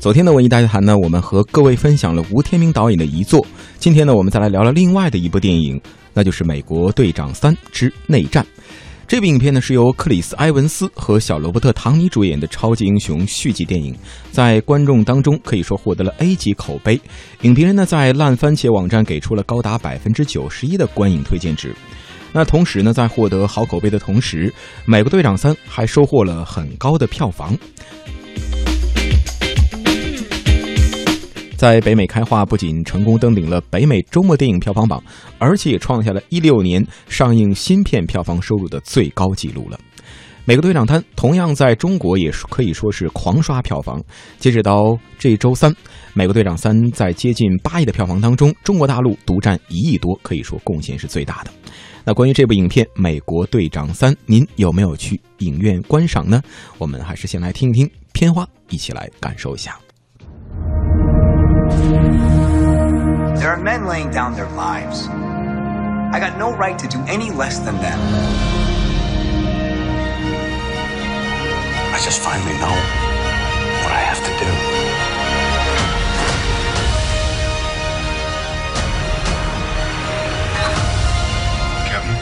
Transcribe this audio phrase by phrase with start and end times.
[0.00, 3.44] 昨天的文艺大家谈呢，我们和各位分享了吴天明导演的遗作。
[3.80, 5.80] 今天呢，我们再来聊聊另外的一部电影，
[6.14, 8.44] 那就是《美国队长三之内战》。
[9.08, 13.92] 这部影片呢是由克里斯·埃文斯和小罗伯特·唐尼主演的超级英雄续集电影，
[14.30, 17.00] 在观众当中可以说获得了 A 级口碑。
[17.42, 21.74] 影评人呢在烂番茄网站给出了高达百分之九十一的观影推荐值。
[22.32, 24.48] 那同时呢，在获得好口碑的同时，
[24.84, 27.58] 《美国队长三》还收获了很高的票房。
[31.58, 35.02] 在北美开画不仅成功登顶了北美周末电影票房榜，
[35.38, 39.76] 而且也创下了一六年上映新片票房收入的最高纪录了。
[40.44, 44.00] 《美国队长三》同样在中国也可以说是狂刷票房。
[44.38, 45.72] 截止到这周三，
[46.14, 51.50] 《美国队长三》在接近八亿的票房当中，中国大陆独占一亿多，可以说贡献是最大的。
[52.04, 56.40] 那关于这部影片《美国队长三》，您有没有去影院观赏呢？
[56.78, 59.76] 我们还是先来听一听片花，一起来感受一下。
[63.38, 65.08] There are men laying down their lives.
[65.08, 67.98] I got no right to do any less than them.
[71.94, 72.76] I just finally know
[73.82, 74.50] what I have to do.
[81.88, 82.16] Captain?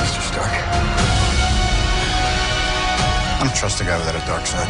[0.00, 0.20] Mr.
[0.20, 0.52] Stark?
[3.32, 4.68] I don't trust a guy without a dark side.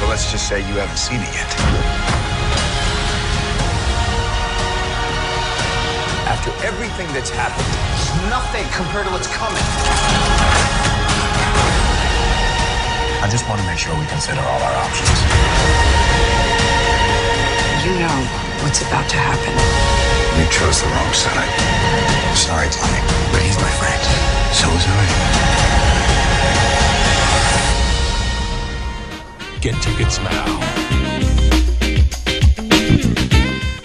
[0.00, 2.19] Well, let's just say you haven't seen it yet.
[6.40, 9.60] After everything that's happened, it's nothing compared to what's coming.
[13.20, 15.20] I just want to make sure we consider all our options.
[17.84, 18.16] You know
[18.64, 19.52] what's about to happen.
[20.40, 21.52] You chose the wrong side.
[22.32, 23.04] Sorry, Tommy,
[23.36, 24.00] but he's my friend.
[24.56, 25.04] So is I.
[29.60, 30.99] Get tickets now.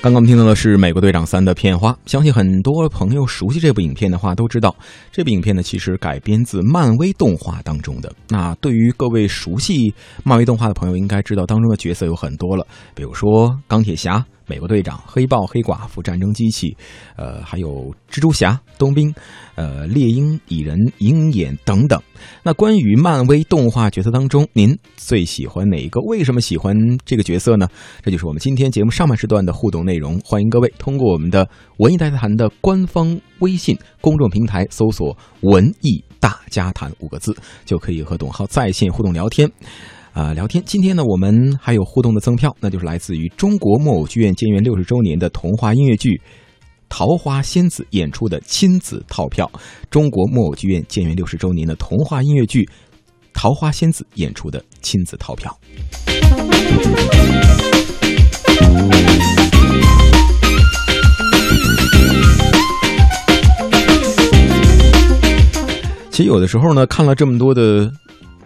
[0.06, 4.76] 刚刚我们听到的是《美国队长三》的片花，相信很多朋友熟悉这部影片的话，都知道
[5.12, 8.14] 这部影片呢其实改编自漫威动画当中的。
[8.30, 14.24] 那对于各位熟悉漫威动画的朋友，应该知道当中的角色有很多了，比如说钢铁侠。
[14.48, 16.76] 美国队长、黑豹、黑寡妇、战争机器，
[17.16, 19.14] 呃，还有蜘蛛侠、冬兵，
[19.56, 22.02] 呃，猎鹰、蚁人、鹰眼等等。
[22.44, 26.00] 那关于漫威动画角色当中，您最喜欢哪一个？
[26.02, 27.68] 为什么喜欢这个角色呢？
[28.02, 30.20] 这就是我们今天节目上半时段的互动内容。
[30.24, 31.48] 欢迎各位通过我们的
[31.78, 37.36] “文艺大家谈”的官方微信公众平台搜索“文艺大家谈”五个字，
[37.66, 39.52] 就可以和董浩在线互动聊天。
[40.16, 40.64] 啊，聊天。
[40.66, 46.12] 今天呢，我们还有互动的赠票，那就是来自于中国木偶剧院建院六十周年的童话音乐剧
[46.88, 49.52] 《桃花仙子》演出的亲子套票。
[49.90, 52.64] 中国木偶剧院建院六十周年的童话音乐剧
[53.34, 55.54] 《桃花仙子》演出的亲子套票。
[66.10, 67.92] 其实有的时候呢，看了这么多的。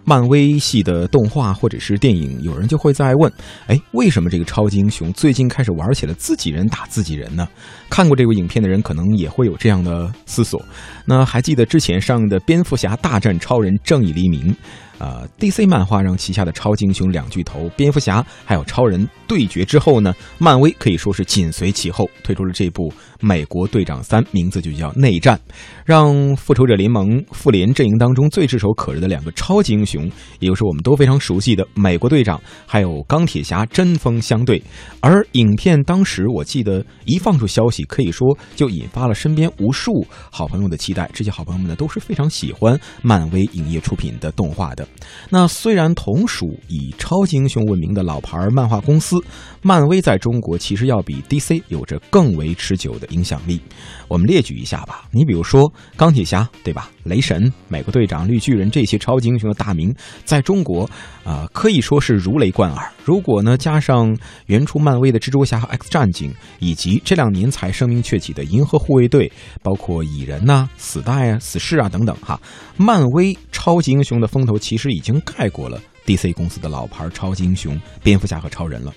[0.10, 3.32] 漫威系的动画或者是电影，有人就会在问：
[3.68, 7.48] 哎，为什么这个超级英雄最近开始玩起了自己人打自己人呢？
[7.92, 10.66] 看过这部影片的人可能也会有这样的思索。
[11.06, 14.52] 那还记得之前上映的《蝙蝠侠大战超人：正义黎明》？
[14.98, 22.90] 呃，DC 漫画让旗下的超级英雄两巨头蝙蝠侠还有超人对决之后呢，漫威可以说是紧随其后推出了这部
[23.20, 25.40] 《美国队长三》，名字就叫内战，
[25.86, 30.10] 让复仇者联盟复联阵营当中最炙手可热的两个超级英雄，
[30.40, 34.62] 也就是我们都非常熟悉的美国队长还有钢铁侠针锋相对。
[35.02, 41.10] 而影片当时我记得一放出消息，可以说就引发了身边无数好朋友的期待。
[41.14, 44.88] 这些好朋友们呢都是非常喜欢漫威影业出品的动画的。
[45.30, 49.18] 那虽然同属以超级英雄闻名的老牌漫画公司，
[49.62, 53.62] 漫威在中国其实要比 DC 有着更为持久的影响力。
[54.08, 56.90] 我们列举一下吧，你比如说钢铁侠，对吧？
[57.04, 59.94] 雷神、美国队长、绿巨人这些超级英雄的大名，
[60.26, 60.90] 在中国
[61.24, 62.92] 啊可以说是如雷贯耳。
[63.04, 64.16] 如果呢加上
[64.48, 69.32] 原初漫威的蜘蛛侠和 X 战警，以及这两年才声名鹊起的银河护卫队，
[69.64, 72.40] 包括蚁人呐、死代啊、死侍啊等等，哈，
[72.78, 78.94] 漫威超级英雄的风头其实已经盖过了 DC 公司的老牌超级英雄蝙蝠侠和超人了。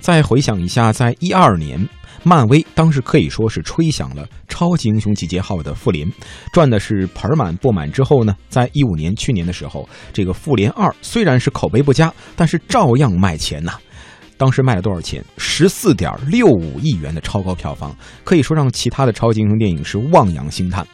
[0.00, 1.88] 再回想一下，在一二年。
[2.24, 6.10] 漫威当时可以说是吹响了超级英雄集结号的复联，
[6.52, 7.90] 赚的是盆满钵满。
[7.92, 13.74] 之后呢，在一五年去年的时候，这个复联二虽然是口碑不佳，但是照样卖钱呐。
[14.36, 15.24] 当时卖了多少钱？
[15.36, 17.94] 十四点六五亿元的超高票房，
[18.24, 20.84] 可以说让其他的超级英雄电影是望洋兴叹。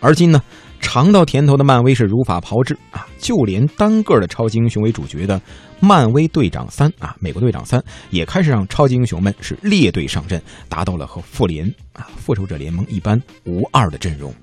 [0.00, 0.42] 而今呢，
[0.80, 5.40] 尝到甜头的漫威是如法炮制啊，就连单个的超级英雄为主角的
[5.80, 14.34] 漫威队长三啊，美国队长三也开始让超级英雄们是列队上阵，达到了和复联啊、复仇者联盟一般无二的阵容。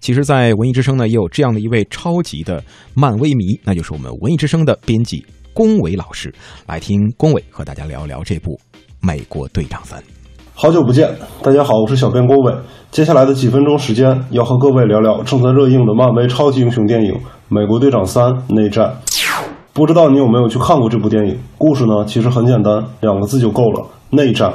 [0.00, 2.62] 其实，在文艺之声呢，也有这样的一位超级的
[2.94, 6.32] 漫威迷，那就是我们文艺之声的编辑龚伟老师，
[6.66, 8.60] 来听龚伟和大家聊聊这部
[9.00, 9.98] 《美国队长三》。
[10.58, 12.50] 好久不见，大家好，我是小编郭伟。
[12.90, 17.12] 接下来的几分钟时间，要和各位聊聊正在热映的漫威超级英雄电影
[17.48, 18.86] 《美国队长三：内战》。
[19.74, 21.38] 不知道你有没有去看过这部电影？
[21.58, 24.50] 故事呢，其实很简单，两个字就够了：内战。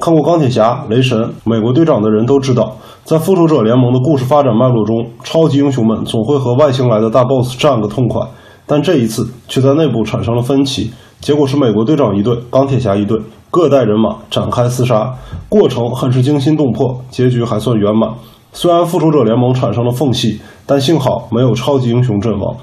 [0.00, 8.26] 看过钢铁侠、雷神、美国队长的人都知道，在复仇者联盟的故事发展脉络中，超级英雄们总会和外星来的大 BOSS 战个痛快。
[8.64, 13.20] 但这一次却在内部产生了分歧，结果是美国队长一队、钢铁侠一队。
[13.50, 15.14] 各带人马展开厮杀，
[15.48, 18.12] 过程很是惊心动魄，结局还算圆满。
[18.52, 22.56] 虽然复仇者联盟产生了缝隙，但幸好没有超级英雄阵亡。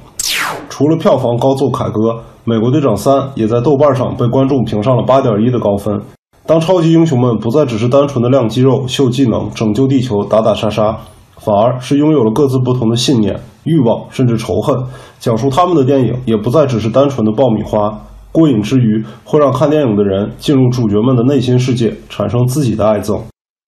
[0.69, 5.99] 除了票房高奏凯歌，美国队长三也在豆瓣上被观众评上了八点一的高分。
[6.45, 10.99] 当超级英雄们不再只是单纯的亮肌肉、秀技能、拯救地球、打打杀杀，
[11.37, 14.77] 反而是拥有了各自不同的信念、欲望，甚至仇恨。
[15.19, 17.91] 讲述他们的电影也不再只是单纯的爆米花。
[18.35, 23.21] 过瘾之余，会让看电影的人进入主角们的内心世界，产生自己的爱憎。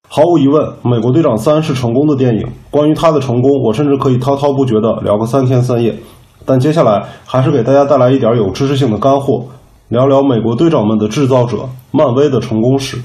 [0.10, 2.46] 毫无疑问，《美国队长三》是成功的电影。
[2.70, 5.96] 关于它的成功，我甚至可以滔滔不绝地聊个三天三夜。
[6.46, 9.46] 但接下来还是给大家带来一点有知识性的干货，
[9.88, 11.60] 聊聊美国队长们的制造者——
[11.92, 12.98] 漫威的成功史。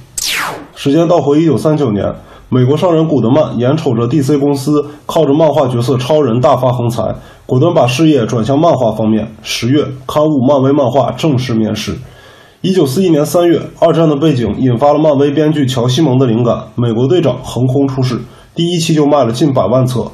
[0.75, 2.13] 时间倒回一九三九年。
[2.55, 7.03] 美国商人古德曼眼瞅着 DC 公司靠着漫画角色超人大发横财，
[7.47, 9.35] 果断把事业转向漫画方面。
[9.43, 11.97] 十月，刊物《漫威漫画》正式面世。
[12.61, 18.21] 一九四一年三月，二战的背景引发了漫威编剧乔西蒙的灵感，《美国队长》横空出世，
[18.55, 20.05] 第一期就卖了近百万册。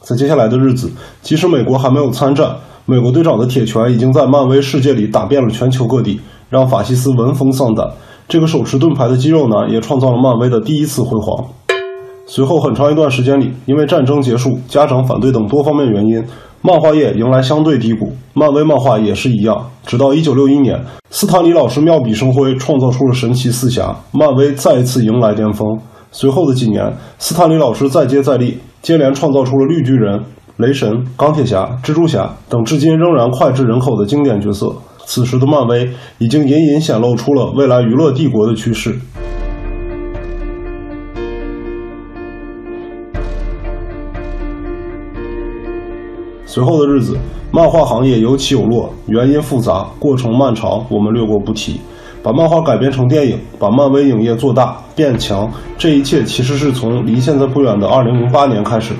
[0.00, 2.46] 在接下来的日子，即使美国还没有参战，
[2.84, 7.90] 《美国队长》的铁拳已经在漫威世界里打遍了全球各地，让法西斯闻风丧胆。
[8.28, 11.44] 这个手持盾牌的肌肉男也创造了漫威的第一次辉煌。
[12.30, 16.22] 随后很长一段时间里，因为战争结束、家长反对等多方面原因，
[16.60, 18.12] 漫画业迎来相对低谷。
[18.34, 19.70] 漫威漫画也是一样。
[19.86, 20.78] 直到1961年，
[21.08, 25.66] 斯坦李老师妙笔生辉，创造出了神奇四侠，漫威再一次迎来巅峰。
[26.12, 30.22] 随后的几年，斯坦李老师再接再厉，接连创造出了绿巨人、
[30.58, 34.70] 雷神、钢铁侠、蜘蛛侠等至今仍然脍炙人口的经典角色。
[35.06, 35.88] 此时的漫威
[36.18, 38.98] 已经隐隐显露出了未来娱乐帝国的趋势。
[46.58, 47.16] 随后的日子，
[47.52, 51.80] 漫画行业有起有落，原因复杂，过程漫长，我们略过不提。
[52.20, 58.92] 把漫画改编成电影，把漫威影业做大变强，这一切其实是从离现在不远的2008年开始。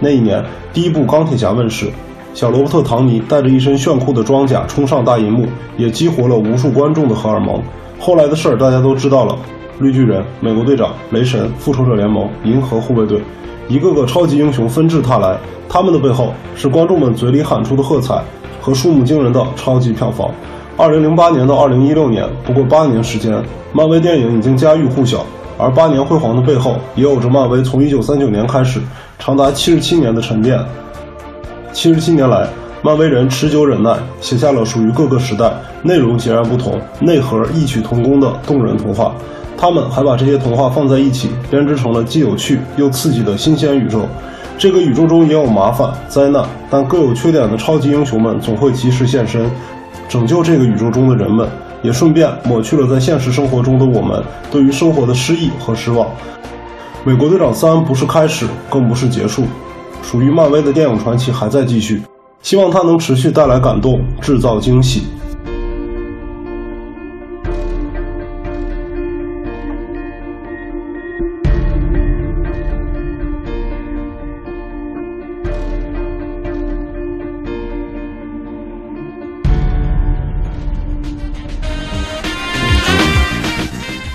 [0.00, 0.42] 那一年，
[0.72, 1.90] 第一部钢铁侠问世，
[2.32, 5.46] 小罗伯特·唐尼带着一身炫酷的装甲冲上大银幕，
[5.76, 7.62] 也激活了无数观众的荷尔蒙。
[7.98, 9.36] 后来的事儿大家都知道了：
[9.78, 13.20] 绿巨人、美国队长、雷神、复仇者联盟、银河护卫队。
[13.68, 15.36] 一个个超级英雄纷至沓来，
[15.68, 18.22] 他们的背后是观众们嘴里喊出的喝彩
[18.60, 20.30] 和数目惊人的超级票房。
[20.76, 23.42] 二零零八年到二零一六年，不过八年时间，
[23.72, 25.24] 漫威电影已经家喻户晓。
[25.58, 28.80] 而八年辉煌的背后，也有着漫威从一九三九年开始
[29.18, 30.58] 长达七十七年的沉淀。
[31.72, 32.48] 七十七年来，
[32.80, 35.52] 漫威人持久忍耐，写下了属于各个时代、
[35.82, 39.12] 内容截然不同、内核异曲同工的动人童话。
[39.56, 44.02] 他们还把这些童话放在一起，编织成了既有趣又刺激的新鲜宇宙。
[44.56, 49.50] 这个宇宙中也有麻烦、灾难，但各有缺点的超级英雄们总会及时现身，
[50.08, 51.48] 拯救这个宇宙中的人们，
[51.82, 56.06] 也顺便抹去了在现实生活中的我们对于生活的失意和失望。
[57.04, 59.44] 美国队长三不是开始，更不是结束，
[60.00, 62.02] 属于漫威的电影传奇还在继续。
[62.42, 65.02] 希望它能持续带来感动，制造惊喜。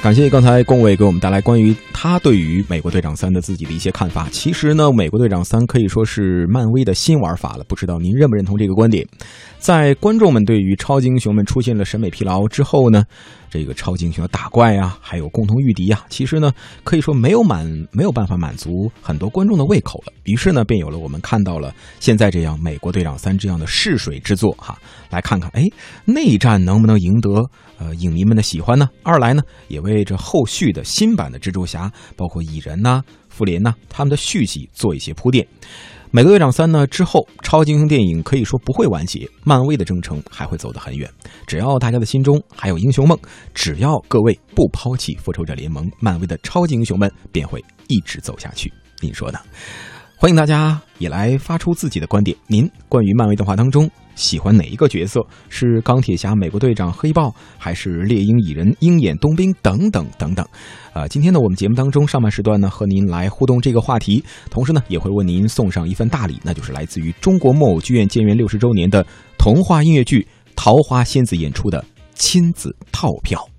[0.04, 4.28] 感谢刚才龚伟给我们带来关于他对于《美国队长三》的自己的一些看法。
[4.30, 9.08] 其实呢，《美国队长三》可以说是漫威的新玩法了，不知道您认不认同这个观点？
[9.60, 13.06] 在观众们对于超级英雄们出现了审美疲劳之后呢，
[13.54, 16.52] 这个超级英雄的打怪呀，还有共同御敌呀，其实呢，
[16.84, 20.14] 可以说没有满没有办法满足很多观众的胃口了。
[20.24, 24.76] 于是呢，便有了我们看到了现在这样《美国队长三》这样的试水之作哈。
[25.12, 25.70] 来看看，哎，
[26.04, 28.90] 内战能不能赢得呃影迷们的喜欢呢？
[29.04, 35.48] 二来呢，也为这后续的新版的蜘蛛侠，包括蚁人呐、复联呐，他们的续集做一些铺垫。
[36.16, 41.10] 美国队长三呢之后，超级英雄电影可以说不会完结，漫威的征程还会走得很远。
[41.48, 43.18] 只要大家的心中还有英雄梦，
[43.52, 48.72] 只要各位不抛弃复仇者联盟，漫威的超级英雄们便会一直走下去。
[49.02, 49.40] 您说呢？
[50.16, 52.38] 欢迎大家也来发出自己的观点。
[52.46, 55.26] 您关于漫威动画当中喜欢哪一个角色？
[55.50, 60.46] 是钢铁侠、美国队长、黑豹，还是猎鹰、蚁人、鹰眼、冬兵等等等等？
[60.94, 69.06] 啊，今天呢，我们节目当中上半时段呢，和您来互动这个话题，同时呢，也会为您送上一份大礼，那就是来自于中国木偶剧院建院六十周年的
[69.38, 70.22] 童话音乐剧
[70.56, 73.53] 《桃花仙子》演出的亲子套票。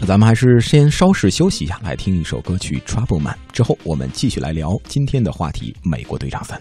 [0.00, 6.58] 那咱们还是先稍事休息一下，来听一首歌曲《Trouble Man》，之后我们继续来聊今天的话题《美国队长三》。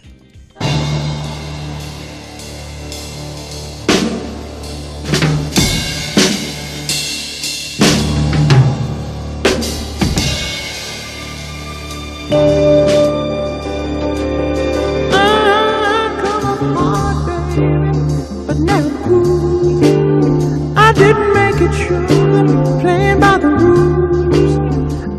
[22.82, 24.58] Playing by the rules.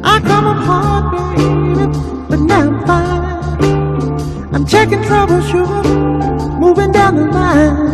[0.03, 1.87] I come up hard, baby,
[2.29, 4.55] but now I'm fine.
[4.55, 5.83] I'm checking trouble, sure,
[6.59, 7.90] moving down the line.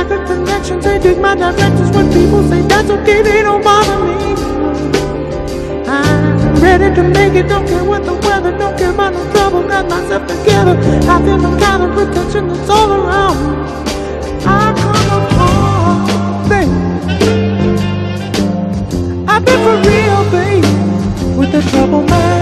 [0.00, 1.90] Good connections, they dig my directions.
[1.94, 4.34] When people say that's okay, they don't bother me.
[5.86, 9.62] I'm ready to make it, don't care what the weather, don't care about no trouble,
[9.68, 10.74] got myself together.
[11.14, 13.36] I feel the kind of protection that's all around.
[14.46, 16.72] I come up hard, baby.
[19.28, 20.72] I've been for real, baby,
[21.38, 22.41] with the trouble man.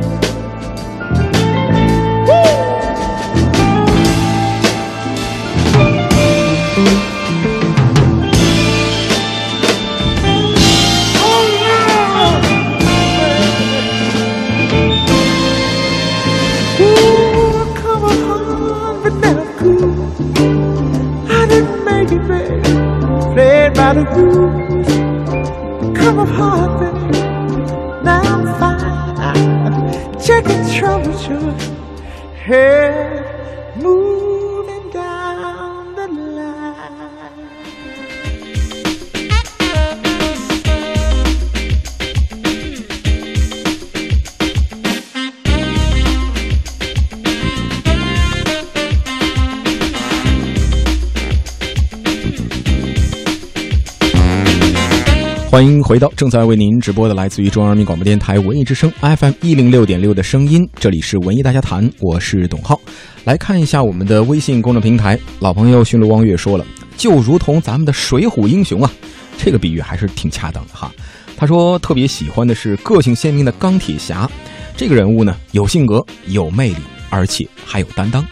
[30.79, 31.51] Trouble your
[32.45, 34.30] head move.
[55.51, 62.79] 欢迎回到正在为您直播的来自于中央人民广播电台文艺之声 FM 一零六点六的声音，这里是文艺大家谈，我是董浩。
[63.25, 66.65] 来看一下我们的微信公众平台，老朋友驯鹿望月说了，
[66.95, 68.89] 就如同咱们的水浒英雄啊，
[69.37, 70.89] 这个比喻还是挺恰当的哈。
[71.35, 74.31] 他说特别喜欢的是个性鲜明的钢铁侠，
[74.77, 76.77] 这个人物呢有性格、有魅力，
[77.09, 78.25] 而且还有担当。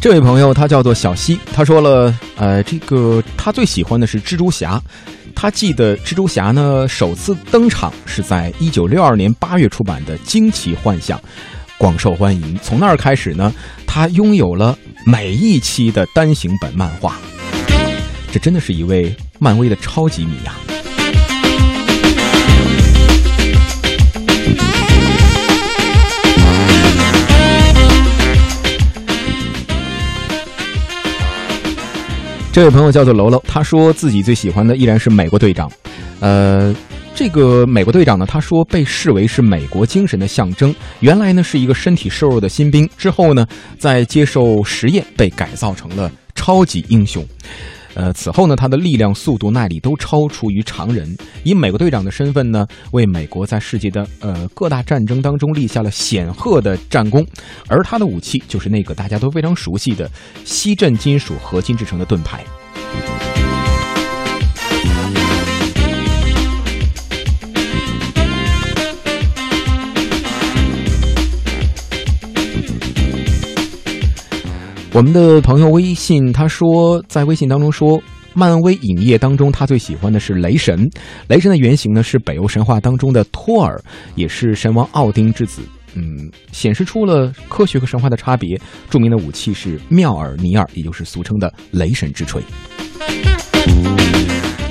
[0.00, 4.80] 这位朋友他叫做小西，他说了，呃，这个他最喜欢的是蜘蛛侠，
[5.34, 11.18] 他记得蜘蛛侠呢首次登场是在一九六二年八月出版的《惊奇幻想》，
[11.76, 12.56] 广受欢迎。
[12.62, 13.52] 从那儿开始呢，
[13.88, 17.16] 他拥有了每一期的单行本漫画，
[18.30, 20.54] 这真的是一位漫威的超级迷呀、
[32.50, 35.70] 这位朋友叫做楼楼，他说自己最喜欢的依然是美国队长。
[36.18, 36.74] 呃，
[37.14, 40.74] 这个美国队长呢，他说被视为是美国精神的象征。
[40.98, 43.46] 原来呢是一个身体瘦弱的新兵，之后呢
[43.78, 47.24] 在接受实验被改造成了超级英雄。
[47.94, 51.16] 呃，此后呢，他的力量、速度、耐力都超出于常人。
[51.42, 57.26] 以美国队长的身份呢，为美国在世界的呃各大战争当中立下了显赫的战功。
[57.66, 60.10] 而他的武器就是那个大家都非常熟悉的
[60.44, 62.44] 锡振金属合金制成的盾牌。
[74.98, 78.02] 我们的朋友微信他说，在微信当中说，
[78.34, 80.90] 漫威影业当中他最喜欢的是雷神。
[81.28, 83.80] 雷神的原型呢是北欧神话当中的托尔，
[84.16, 85.62] 也是神王奥丁之子。
[85.94, 88.60] 嗯，显示出了科学和神话的差别。
[88.90, 92.42] 著名的武器是妙尔尼尔，也就是俗称的雷神之锤。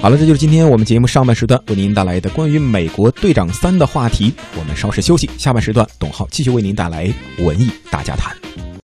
[0.01, 4.33] 好了，这就是今天我们节目上半时段为您带来的关于美国队长三的话题。
[4.59, 8.35] 我们稍事休息，下半时段董浩继续为您带来文艺大家谈。